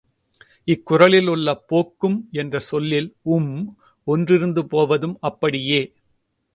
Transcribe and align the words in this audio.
இக்குறளில் 0.67 1.27
உள்ள 1.27 1.53
போக்கும் 1.65 2.17
என்ற 2.35 2.59
சொல்லில் 2.69 3.11
உம் 3.35 3.53
ஒன்றிருந்து 4.07 4.63
போவதும் 4.67 5.17
அப்படியே! 5.23 5.81